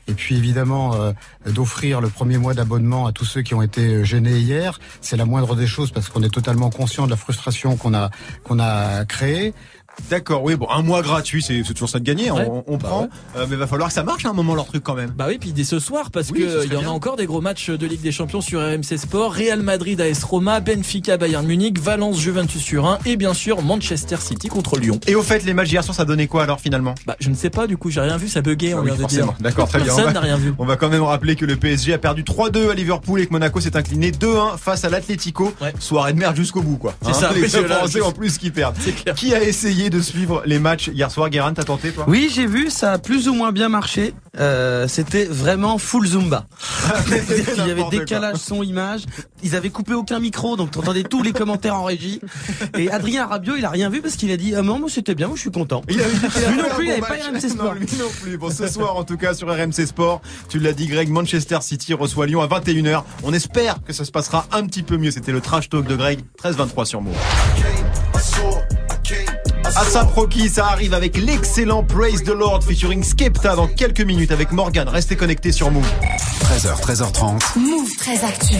[0.10, 1.12] Et puis évidemment euh,
[1.46, 4.80] d'offrir le premier mois d'abonnement à tous ceux qui ont été euh, gênés hier.
[5.02, 8.10] C'est la moindre des choses parce qu'on est totalement conscient de la frustration qu'on a
[8.44, 9.54] qu'on a créée.
[10.10, 12.48] D'accord, oui, bon, un mois gratuit, c'est toujours ça de gagner, Ouais.
[12.50, 13.02] on, on Bah prend.
[13.02, 13.08] ouais.
[13.38, 15.10] Euh, mais va falloir que ça marche à un moment leur truc quand même.
[15.16, 16.94] Bah oui, puis dès ce soir, parce Oui, ce que serait il y en a
[16.94, 19.34] encore des gros matchs de Ligue des Champions sur RMC Sport.
[19.34, 24.48] Real Madrid AS Roma, Benfica Bayern Munich, Valence Juventus Turin et bien sûr Manchester City
[24.48, 25.00] contre Lyon.
[25.08, 26.96] Et au fait, les matchs d'hier soir, ça donnait quoi alors finalement?
[27.06, 28.92] Bah je ne sais pas, du coup j'ai rien vu, ça buguait, on Ah oui,
[28.96, 29.34] vient de dire.
[29.40, 29.88] D'accord, très bien.
[29.88, 30.54] Personne On va- n'a rien vu.
[30.58, 33.32] On va quand même rappeler que le PSG a perdu 3-2 à Liverpool et que
[33.34, 35.54] Monaco s'est incliné 2-1 face à l'Atlético.
[35.62, 35.74] Ouais.
[35.80, 36.94] Soirée de merde jusqu'au bout, quoi.
[37.02, 38.76] C'est ça, les là, Français en plus qui perdent.
[39.16, 42.06] Qui a essayé de suivre les matchs hier soir Guérin, t'as tenté toi?
[42.08, 44.14] Oui, j'ai vu, ça a plus ou moins bien marché.
[44.40, 46.46] Euh, C'était vraiment full Zumba.
[47.56, 49.02] Qu'il y avait décalage son-image.
[49.44, 52.22] Ils avaient coupé aucun micro, donc t'entendais tous les commentaires en régie.
[52.78, 55.16] Et Adrien Rabiot, il a rien vu parce qu'il a dit Ah non, moi c'était
[55.16, 55.82] bien, moi je suis content.
[55.90, 57.30] Il a- il a Lui non plus, il bon avait pas.
[57.32, 57.66] RMC Sport.
[57.66, 58.38] Non, lui non plus.
[58.38, 61.94] Bon, ce soir, en tout cas, sur RMC Sport, tu l'as dit, Greg, Manchester City
[61.94, 63.04] reçoit Lyon à 21h.
[63.24, 65.12] On espère que ça se passera un petit peu mieux.
[65.12, 67.16] C'était le trash talk de Greg, 13-23 sur Move.
[69.80, 74.52] Asap Rocky, ça arrive avec l'excellent Praise the Lord featuring Skepta dans quelques minutes avec
[74.52, 74.90] Morgan.
[74.90, 75.86] Restez connectés sur Move.
[76.42, 77.60] 13h, 13h30.
[77.60, 78.56] Move très actu.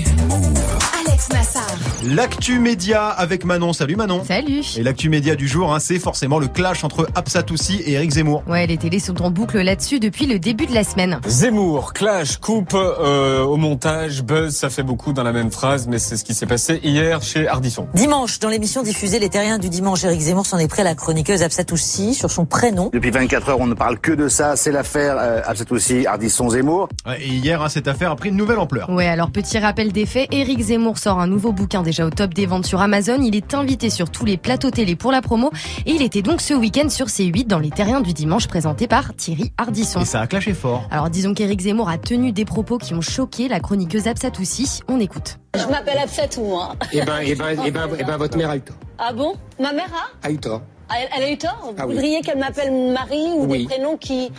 [1.08, 1.64] Alex Nassar.
[2.04, 3.74] L'actu média avec Manon.
[3.74, 4.24] Salut Manon.
[4.26, 4.62] Salut.
[4.78, 8.44] Et l'actu média du jour, hein, c'est forcément le clash entre Absatoussi et Eric Zemmour.
[8.46, 11.20] Ouais, les télés sont en boucle là-dessus depuis le début de la semaine.
[11.28, 15.98] Zemmour, clash, coupe euh, au montage, buzz, ça fait beaucoup dans la même phrase, mais
[15.98, 17.88] c'est ce qui s'est passé hier chez Ardisson.
[17.96, 20.94] Dimanche, dans l'émission diffusée Les Terriens du dimanche, Éric Zemmour s'en est pris à la
[21.08, 22.90] chroniqueuse Absatoussi sur son prénom.
[22.92, 24.58] Depuis 24 heures, on ne parle que de ça.
[24.58, 26.90] C'est l'affaire euh, Absatoussi, Ardisson, Zemmour.
[27.06, 28.90] Ouais, Et hier, hein, cette affaire a pris une nouvelle ampleur.
[28.90, 32.34] Ouais, alors petit rappel des faits, Éric Zemmour sort un nouveau bouquin déjà au top
[32.34, 33.22] des ventes sur Amazon.
[33.22, 35.50] Il est invité sur tous les plateaux télé pour la promo
[35.86, 39.16] et il était donc ce week-end sur C8 dans les Terriens du dimanche présenté par
[39.16, 40.02] Thierry Ardisson.
[40.02, 40.90] Et ça a clashé fort.
[40.92, 44.82] Alors disons qu'Éric Zemmour a tenu des propos qui ont choqué la chroniqueuse Absatoussi.
[44.90, 45.38] On écoute.
[45.56, 46.76] Je m'appelle Absatou, moi.
[46.92, 48.76] Eh ben, eh ben, eh ben, eh ben, votre mère a eu tort.
[49.00, 49.36] Ah bon?
[49.58, 49.90] Ma mère
[50.22, 50.28] a?
[50.28, 50.62] A eu tort.
[50.90, 51.94] Ah, elle, elle a eu tort Vous Ah oui.
[51.96, 53.60] voudriez qu'elle m'appelle Marie ou Oui.
[53.60, 54.32] des prénoms qui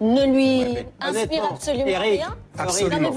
[0.00, 3.10] ne lui inspirent absolument rien Absolument.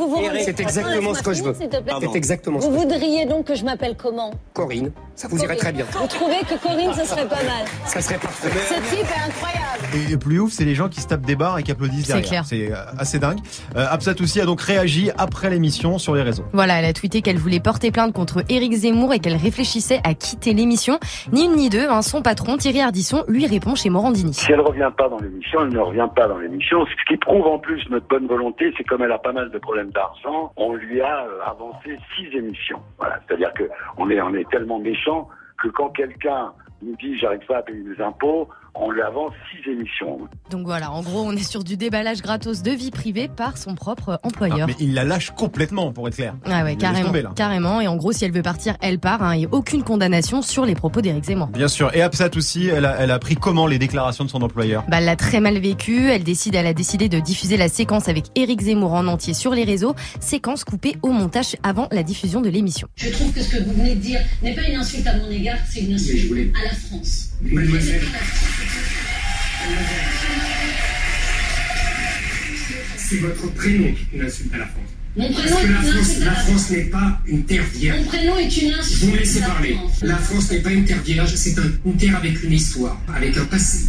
[0.43, 1.53] C'est exactement ce que je veux.
[1.55, 4.31] C'est exactement ce Vous voudriez donc que je m'appelle comment?
[4.53, 5.85] Corinne, ça vous irait très bien.
[5.91, 8.49] Vous trouvez que Corinne, ce serait pas mal Ça serait parfait.
[8.49, 9.67] Ce type est incroyable.
[9.93, 12.05] Et le plus ouf, c'est les gens qui se tapent des barres et qui applaudissent
[12.05, 12.29] C'est derrière.
[12.29, 12.45] clair.
[12.45, 13.39] C'est euh, assez dingue.
[13.75, 16.43] Euh, Absat aussi a donc réagi après l'émission sur les réseaux.
[16.53, 20.13] Voilà, elle a tweeté qu'elle voulait porter plainte contre Éric Zemmour et qu'elle réfléchissait à
[20.13, 20.99] quitter l'émission.
[21.33, 24.33] Ni une ni deux, hein, son patron Thierry Ardisson lui répond chez Morandini.
[24.33, 26.85] Si elle ne revient pas dans l'émission, elle ne revient pas dans l'émission.
[26.85, 29.57] Ce qui prouve en plus notre bonne volonté, c'est comme elle a pas mal de
[29.57, 32.81] problèmes d'argent, on lui a euh, avancé six émissions.
[32.97, 35.29] Voilà, c'est-à-dire que on est on est tellement méchant
[35.61, 39.69] que quand quelqu'un nous dit j'arrive pas à payer mes impôts, on lui avance six
[39.69, 40.19] émissions.
[40.49, 43.75] Donc voilà, en gros, on est sur du déballage gratos de vie privée par son
[43.75, 44.61] propre employeur.
[44.63, 46.35] Ah, mais il la lâche complètement, pour être clair.
[46.45, 47.81] Ah ouais, Il carrément, tomber, carrément.
[47.81, 49.23] Et en gros, si elle veut partir, elle part.
[49.23, 51.47] Hein, et aucune condamnation sur les propos d'Éric Zemmour.
[51.47, 51.93] Bien sûr.
[51.95, 54.83] Et Absat aussi, elle a, elle a pris comment les déclarations de son employeur?
[54.87, 56.09] Bah, elle l'a très mal vécu.
[56.09, 59.53] Elle décide, elle a décidé de diffuser la séquence avec Éric Zemmour en entier sur
[59.53, 59.95] les réseaux.
[60.19, 62.87] Séquence coupée au montage avant la diffusion de l'émission.
[62.95, 65.29] Je trouve que ce que vous venez de dire n'est pas une insulte à mon
[65.29, 67.29] égard, c'est une insulte à la France.
[67.41, 68.01] Mademoiselle.
[72.97, 74.89] C'est votre prénom qui est une insulte à la France.
[75.17, 77.99] Mon Parce prénom que est la une France, la France n'est pas une terre vierge.
[77.99, 79.03] Mon prénom est une insulte.
[79.03, 79.73] Vous me laissez à la parler.
[79.73, 79.91] France.
[80.03, 83.35] La France n'est pas une terre vierge, c'est un- une terre avec une histoire, avec
[83.37, 83.79] un passé.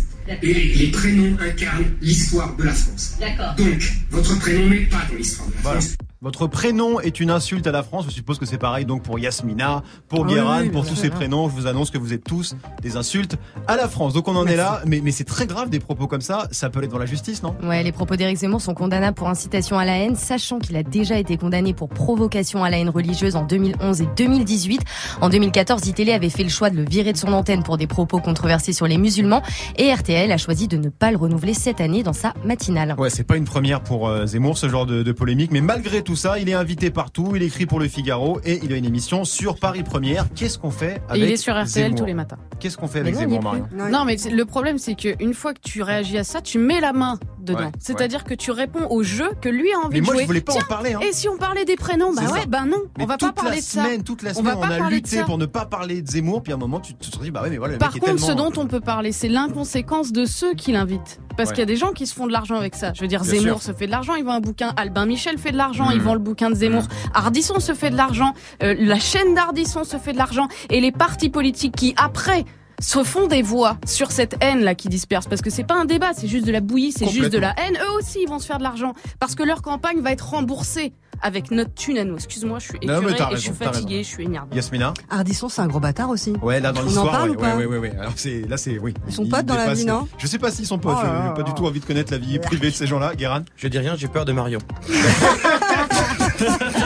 [0.42, 3.14] Et les prénoms incarnent l'histoire de la France.
[3.21, 3.55] D'accord.
[3.57, 5.81] Donc, votre prénom n'est pas dans l'histoire de la Voilà.
[5.81, 5.95] France.
[6.23, 8.05] Votre prénom est une insulte à la France.
[8.07, 11.11] Je suppose que c'est pareil donc pour Yasmina, pour Oui, Guérin, oui, pour tous ces
[11.11, 11.49] prénoms.
[11.49, 14.15] Je vous annonce que vous êtes tous des insultes à la France.
[14.15, 14.83] Donc on en est là.
[14.87, 16.47] Mais, mais c'est très grave des propos comme ça.
[16.53, 17.57] Ça peut aller devant la justice, non?
[17.65, 20.85] Ouais, les propos d'Éric Zemmour sont condamnables pour incitation à la haine, sachant qu'il a
[20.85, 24.81] déjà été condamné pour provocation à la haine religieuse en 2011 et 2018.
[25.23, 27.89] En 2014, ITélé avait fait le choix de le virer de son antenne pour des
[27.89, 29.43] propos controversés sur les musulmans
[29.77, 32.95] et RTL a choisi de ne pas le renouveler cette année dans sa matinale.
[32.97, 35.51] Ouais, c'est pas une première pour euh, Zemmour, ce genre de, de polémique.
[35.51, 37.33] Mais malgré tout ça, il est invité partout.
[37.35, 40.27] Il écrit pour Le Figaro et il a une émission sur Paris Première.
[40.35, 42.38] Qu'est-ce qu'on fait Et avec il est sur RTL Zemmour tous les matins.
[42.61, 43.68] Qu'est-ce qu'on fait avec non, Zemmour, Marion?
[43.90, 46.92] Non, mais le problème, c'est qu'une fois que tu réagis à ça, tu mets la
[46.92, 47.59] main dedans.
[47.66, 50.26] Ouais, C'est-à-dire que tu réponds au jeu que lui a envie Mais de moi, je
[50.26, 51.00] voulais pas en parler, hein.
[51.02, 52.46] Et si on parlait des prénoms Bah ouais, ça.
[52.46, 53.83] bah non, Mais on va pas parler de ça.
[53.85, 55.24] semaine, toute la on semaine, va on, pas a lutté ça.
[55.24, 56.42] pour ne pas parler de Zemmour.
[56.42, 57.96] Puis à un moment, tu tu te dis, bah ouais, mais voilà, le Par mec
[57.96, 58.26] est contre, tellement...
[58.48, 61.20] ce dont on peut parler, c'est l'inconséquence de ceux qui l'invitent.
[61.37, 61.55] Parce Ouais.
[61.55, 62.92] qu'il y a des gens qui se font de l'argent avec ça.
[62.94, 63.72] Je veux dire, Bien Zemmour sûr.
[63.72, 64.72] se fait de l'argent, il vend un bouquin.
[64.76, 66.02] Albin Michel fait de l'argent, il Mhm.
[66.05, 66.85] vend le bouquin de Zemmour.
[67.14, 68.35] Ardisson se fait de l'argent.
[68.62, 70.48] euh, la chaîne d'Ardisson se fait de l'argent.
[70.70, 72.44] Et les partis politiques qui, après,
[72.83, 75.85] se font des voix sur cette haine là qui disperse parce que c'est pas un
[75.85, 78.38] débat c'est juste de la bouillie c'est juste de la haine eux aussi ils vont
[78.40, 80.92] se faire de l'argent parce que leur campagne va être remboursée
[81.23, 84.09] avec notre thune à nous excuse-moi je suis Non, écœurée et je suis fatiguée raison.
[84.09, 86.33] je suis énervée Yasmina Ardisson, c'est un gros bâtard aussi.
[86.42, 87.97] Ouais, là dans l'histoire, ouais, ou pas ouais, ouais, ouais, ouais.
[87.99, 88.92] Alors c'est là, c'est oui.
[89.07, 90.97] Ils sont potes dans la vie, non Je sais pas s'ils sont potes.
[91.01, 93.45] Oh J'ai pas du tout envie de connaître la vie privée de ces gens-là, Guérin.
[93.57, 94.59] Je dis rien, j'ai peur de Marion.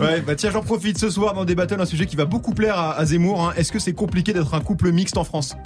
[0.00, 2.52] Ouais, bah tiens, j'en profite ce soir dans des battles, un sujet qui va beaucoup
[2.52, 3.42] plaire à, à Zemmour.
[3.48, 3.52] hein.
[3.56, 5.56] Est-ce que c'est compliqué d'être un couple mixte en France?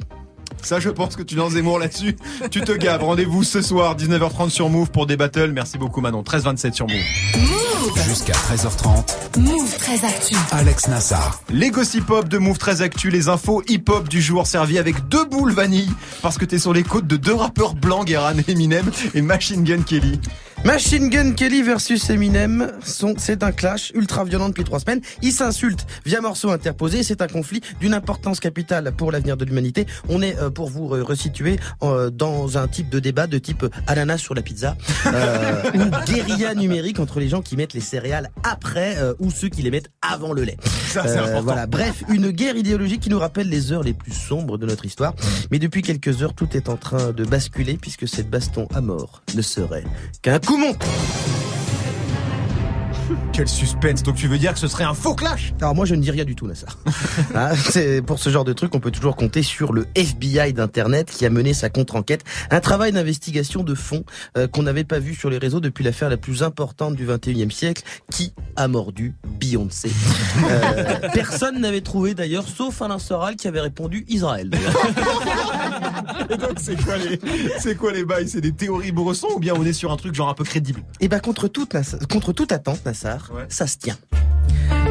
[0.62, 2.16] Ça, je pense que tu lances Zemmour là-dessus.
[2.50, 3.02] Tu te gaves.
[3.02, 5.52] Rendez-vous ce soir, 19h30 sur Move pour des battles.
[5.52, 6.22] Merci beaucoup, Manon.
[6.22, 7.96] 13h27 sur Move.
[8.06, 9.38] Jusqu'à 13h30.
[9.40, 10.36] Move très actu.
[10.52, 11.40] Alex Nassar.
[11.48, 15.24] Les gossip hop de Move très actu, les infos hip-hop du jour servis avec deux
[15.24, 15.88] boules vanille
[16.20, 19.80] parce que t'es sur les côtes de deux rappeurs blancs, Guéran Eminem et Machine Gun
[19.82, 20.20] Kelly.
[20.64, 25.00] Machine Gun Kelly versus Eminem, sont- c'est un clash ultra violent depuis trois semaines.
[25.22, 27.02] Ils s'insultent via morceaux interposés.
[27.02, 29.86] C'est un conflit d'une importance capitale pour l'avenir de l'humanité.
[30.10, 33.62] On est, euh, pour vous euh, resituer, euh, dans un type de débat de type
[33.62, 37.80] euh, ananas sur la pizza, euh, ou guérilla numérique entre les gens qui mettent les
[37.80, 40.58] céréales après euh, ou ceux qui les mettent avant le lait.
[40.92, 41.66] Ça, voilà.
[41.66, 45.14] Bref, une guerre idéologique qui nous rappelle les heures les plus sombres de notre histoire.
[45.50, 49.22] Mais depuis quelques heures, tout est en train de basculer puisque cette baston à mort
[49.34, 49.84] ne serait
[50.20, 50.86] qu'un coup monté.
[53.32, 54.02] Quel suspense.
[54.02, 55.52] Donc tu veux dire que ce serait un faux clash?
[55.60, 56.76] Alors moi je ne dis rien du tout Nassar.
[57.34, 61.10] Hein, c'est pour ce genre de truc on peut toujours compter sur le FBI d'internet
[61.10, 64.04] qui a mené sa contre-enquête, un travail d'investigation de fond
[64.36, 67.50] euh, qu'on n'avait pas vu sur les réseaux depuis l'affaire la plus importante du 21e
[67.50, 69.90] siècle qui a mordu Beyoncé?
[70.44, 74.50] Euh, personne n'avait trouvé d'ailleurs sauf Alain Soral qui avait répondu Israël.
[76.28, 77.20] Et donc c'est quoi les
[77.58, 78.28] c'est quoi les bails?
[78.28, 80.82] C'est des théories bressons ou bien on est sur un truc genre un peu crédible?
[81.00, 81.74] Et ben contre toute
[82.10, 82.99] contre toute attente Nassar,
[83.48, 83.96] ça se tient.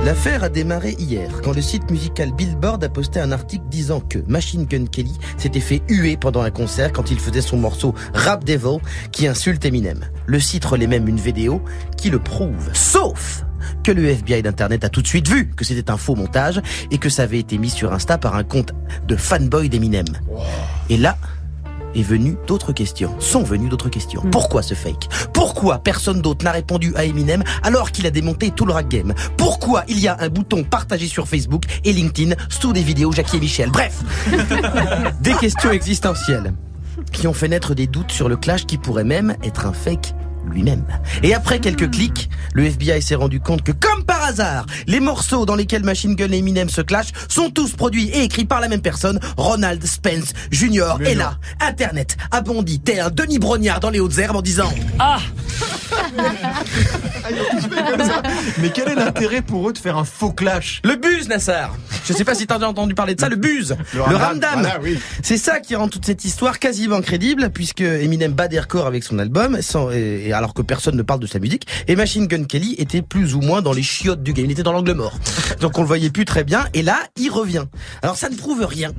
[0.05, 4.19] L'affaire a démarré hier quand le site musical Billboard a posté un article disant que
[4.27, 8.45] Machine Gun Kelly s'était fait huer pendant un concert quand il faisait son morceau Rap
[8.45, 8.77] Devil
[9.11, 10.05] qui insulte Eminem.
[10.25, 11.61] Le site relaie même une vidéo
[11.97, 12.69] qui le prouve.
[12.73, 13.43] Sauf
[13.83, 16.97] que le FBI d'internet a tout de suite vu que c'était un faux montage et
[16.97, 18.73] que ça avait été mis sur Insta par un compte
[19.05, 20.07] de fanboy d'Eminem.
[20.89, 21.17] Et là,
[21.95, 23.19] est venu d'autres questions.
[23.19, 24.21] Sont venues d'autres questions.
[24.31, 25.09] Pourquoi ce fake?
[25.51, 29.15] Pourquoi personne d'autre n'a répondu à Eminem alors qu'il a démonté tout le rap game
[29.35, 33.37] Pourquoi il y a un bouton partagé sur Facebook et LinkedIn sous des vidéos Jackie
[33.37, 33.71] et Michel?
[33.71, 34.03] Bref,
[35.21, 36.53] des questions existentielles
[37.11, 40.13] qui ont fait naître des doutes sur le clash qui pourrait même être un fake
[40.45, 40.85] lui-même.
[41.23, 45.45] Et après quelques clics, le FBI s'est rendu compte que, comme par hasard, les morceaux
[45.45, 48.67] dans lesquels Machine Gun et Eminem se clashent sont tous produits et écrits par la
[48.67, 50.95] même personne, Ronald Spence Jr.
[51.05, 52.79] Et là, Internet a bondi.
[52.79, 55.19] Tel un Denis Brognard dans les hautes herbes en disant Ah.
[58.59, 60.81] Mais quel est l'intérêt pour eux de faire un faux clash?
[60.83, 61.75] Le buzz, Nassar.
[62.05, 63.75] Je sais pas si t'as déjà entendu parler de ça, le buzz.
[63.93, 64.99] Le Le ramdam, ramdam voilà, oui.
[65.21, 69.03] C'est ça qui rend toute cette histoire quasiment crédible, puisque Eminem bat des records avec
[69.03, 72.27] son album, sans, et, et alors que personne ne parle de sa musique, et Machine
[72.27, 74.93] Gun Kelly était plus ou moins dans les chiottes du game, il était dans l'angle
[74.93, 75.17] mort.
[75.59, 77.65] Donc on le voyait plus très bien, et là, il revient.
[78.01, 78.91] Alors ça ne prouve rien.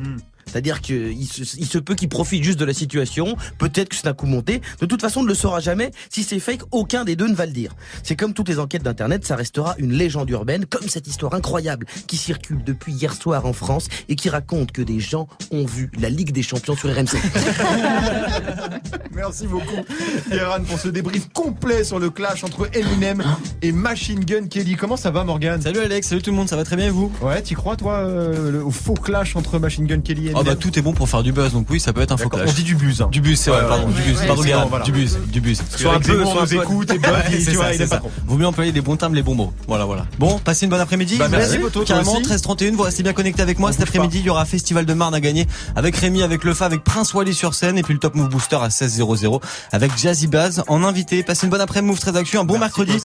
[0.51, 3.37] C'est-à-dire qu'il se, il se peut qu'il profite juste de la situation.
[3.59, 4.61] Peut-être que c'est un coup monté.
[4.81, 5.91] De toute façon, on ne le saura jamais.
[6.11, 7.75] Si c'est fake, aucun des deux ne va le dire.
[8.03, 11.87] C'est comme toutes les enquêtes d'internet, ça restera une légende urbaine, comme cette histoire incroyable
[12.07, 15.91] qui circule depuis hier soir en France et qui raconte que des gens ont vu
[16.01, 17.17] la Ligue des Champions sur RMC.
[19.15, 19.85] Merci beaucoup,
[20.31, 23.23] Guérin, pour ce débrief complet sur le clash entre Eminem
[23.63, 24.77] et Machine Gun Kelly.
[24.77, 26.91] Comment ça va, Morgan Salut Alex, salut tout le monde, ça va très bien et
[26.91, 27.13] vous?
[27.21, 30.43] Ouais, t'y crois, toi, euh, le- au faux clash entre Machine Gun Kelly et Ah
[30.45, 32.29] bah tout est bon pour faire du buzz, donc oui, ça peut être un faux
[32.29, 32.49] clash.
[32.49, 33.09] on dit du buzz, hein.
[33.13, 34.27] Du buzz, c'est vrai, Ouais, pardon, ouais, du buzz.
[34.27, 35.63] Pardon, Guérin, du buzz, du buzz.
[35.79, 38.11] Qu'avec Zemmour, on nous écoute et trop.
[38.27, 39.53] Vaut mieux employer les bons termes, les bons mots.
[39.69, 40.07] Voilà, voilà.
[40.19, 41.17] Bon, passez une bonne après-midi.
[41.19, 42.23] Bah, merci, Carrément, aussi.
[42.23, 43.73] 13h31, vous restez bien connectés avec moi.
[43.73, 46.85] Cet après-midi, il y aura Festival de Marne à gagner avec Rémi, avec Lefa, avec
[46.85, 49.41] Prince Wally sur scène et puis le Top Move Booster à 16 00
[49.73, 51.23] avec Jazzy Baz en invité.
[51.23, 52.93] Passez une bonne après-midi, Move très actu, un bon mercredi.